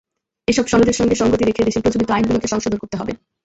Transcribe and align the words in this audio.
এসব 0.47 0.65
সনদের 0.67 0.97
সঙ্গে 0.99 1.15
সংগতি 1.15 1.43
রেখে 1.45 1.67
দেশের 1.67 1.83
প্রচলিত 1.83 2.09
আইনগুলোকে 2.11 2.47
সংশোধন 2.47 2.77
করতে 2.79 2.95
হবে। 2.97 3.13